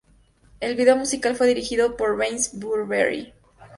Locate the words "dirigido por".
1.45-2.17